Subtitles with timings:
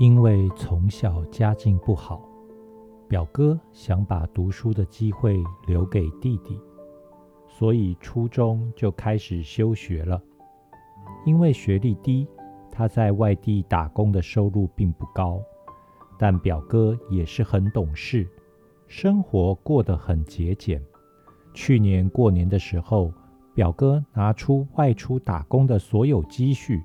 [0.00, 2.26] 因为从小家境不好，
[3.06, 6.58] 表哥想把读书的机会留给弟弟，
[7.46, 10.18] 所以初中就开始休学了。
[11.26, 12.26] 因为学历低，
[12.72, 15.38] 他在外地打工的收入并不高，
[16.18, 18.26] 但表哥也是很懂事，
[18.86, 20.82] 生活过得很节俭。
[21.52, 23.12] 去年过年的时候，
[23.54, 26.82] 表哥拿出外出打工的所有积蓄。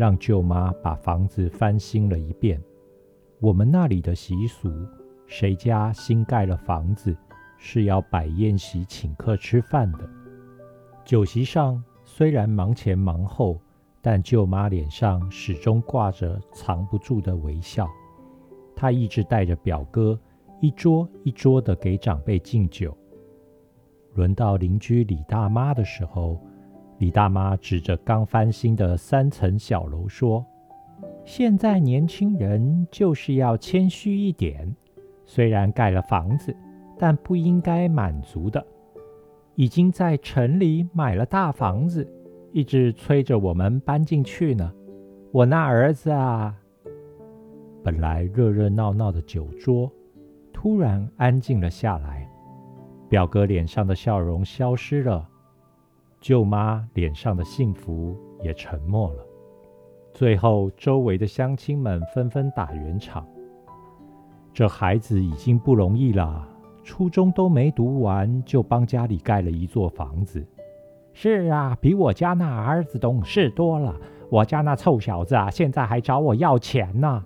[0.00, 2.58] 让舅妈把房子翻新了一遍。
[3.38, 4.70] 我们那里的习俗，
[5.26, 7.14] 谁家新盖了房子，
[7.58, 10.08] 是要摆宴席请客吃饭的。
[11.04, 13.60] 酒席上虽然忙前忙后，
[14.00, 17.86] 但舅妈脸上始终挂着藏不住的微笑。
[18.74, 20.18] 她一直带着表哥
[20.62, 22.96] 一桌一桌的给长辈敬酒。
[24.14, 26.42] 轮到邻居李大妈的时候。
[27.00, 30.44] 李大妈指着刚翻新的三层小楼说
[31.24, 34.76] ：“现在年轻人就是要谦虚一点，
[35.24, 36.54] 虽然盖了房子，
[36.98, 38.62] 但不应该满足的。
[39.54, 42.06] 已经在城里买了大房子，
[42.52, 44.70] 一直催着我们搬进去呢。
[45.32, 46.54] 我那儿子啊，
[47.82, 49.90] 本来热热闹闹的酒桌，
[50.52, 52.30] 突然安静了下来，
[53.08, 55.26] 表哥脸上的笑容消失了。”
[56.20, 59.26] 舅妈脸上的幸福也沉默了。
[60.12, 63.26] 最后，周围的乡亲们纷纷打圆场
[64.52, 66.46] ：“这孩子已经不容易了，
[66.84, 70.46] 初中都没读完，就帮家里盖了一座房子。
[71.14, 73.96] 是啊，比我家那儿子懂事多了。
[74.28, 77.24] 我家那臭小子啊，现在还找我要钱呢。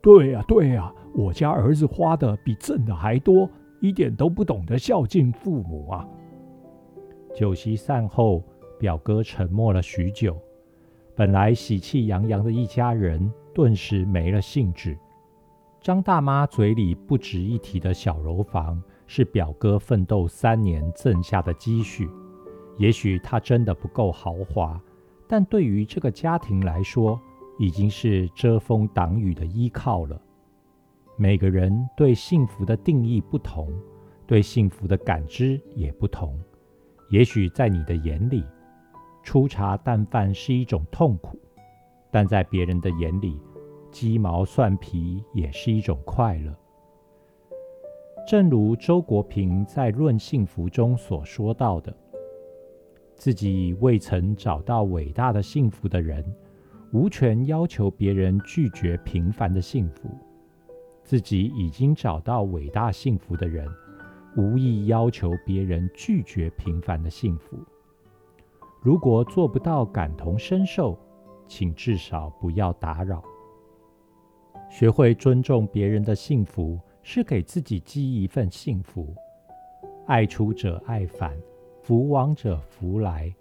[0.00, 3.46] 对呀，对呀，我家儿子花的比挣的还多，
[3.80, 6.08] 一点都不懂得孝敬父母啊。”
[7.34, 8.42] 酒席散后，
[8.78, 10.36] 表哥沉默了许久。
[11.14, 14.96] 本来喜气洋洋的一家人，顿时没了兴致。
[15.80, 22.08] 张大妈嘴里不值一提的小楼房，是表哥奋斗三年挣下的积蓄。
[22.76, 24.80] 也许他真的不够豪华，
[25.28, 27.20] 但对于这个家庭来说，
[27.58, 30.20] 已经是遮风挡雨的依靠了。
[31.16, 33.70] 每个人对幸福的定义不同，
[34.26, 36.38] 对幸福的感知也不同。
[37.10, 38.44] 也许在你的眼里，
[39.24, 41.36] 粗茶淡饭是一种痛苦，
[42.08, 43.36] 但在别人的眼里，
[43.90, 46.54] 鸡毛蒜皮也是一种快乐。
[48.28, 51.92] 正如周国平在《论幸福》中所说到的
[53.16, 56.24] ：“自己未曾找到伟大的幸福的人，
[56.92, 60.08] 无权要求别人拒绝平凡的幸福；
[61.02, 63.66] 自己已经找到伟大幸福的人。”
[64.36, 67.58] 无意要求别人拒绝平凡的幸福。
[68.80, 70.98] 如果做不到感同身受，
[71.46, 73.22] 请至少不要打扰。
[74.70, 79.14] 学会尊重别人的幸福，是给自己积一份幸福。
[80.06, 81.36] 爱出者爱返，
[81.82, 83.34] 福往者福来。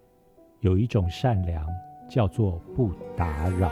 [0.61, 1.65] 有一种善良，
[2.09, 3.71] 叫做不打扰。